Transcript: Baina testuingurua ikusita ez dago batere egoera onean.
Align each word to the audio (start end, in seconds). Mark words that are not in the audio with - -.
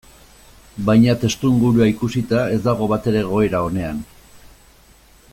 Baina 0.85 1.15
testuingurua 1.23 1.89
ikusita 1.91 2.41
ez 2.55 2.57
dago 2.69 2.87
batere 2.93 3.21
egoera 3.27 3.61
onean. 3.69 4.01